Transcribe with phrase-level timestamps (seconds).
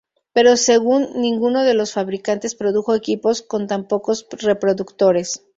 [0.33, 5.45] Pero según ninguno de los fabricantes produjo equipos con tan pocos reproductores.